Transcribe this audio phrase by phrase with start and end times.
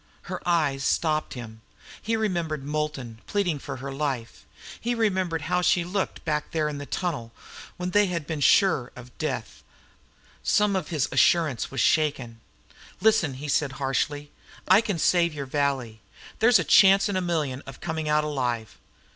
[0.23, 1.61] Her eyes stopped him.
[2.01, 4.47] He remembered Moulton, pleading for her life.
[4.79, 7.31] He remembered how she had looked back there at the tunnel,
[7.77, 9.61] when they had been sure of death.
[10.41, 12.41] Some of his assurance was shaken.
[12.99, 14.31] "Listen," he said harshly.
[14.67, 16.01] "I can save your valley.
[16.39, 18.77] There's a chance in a million of coming out alive.